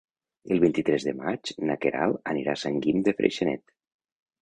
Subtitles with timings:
[0.55, 3.71] El vint-i-tres de maig na Queralt anirà a Sant Guim de Freixenet.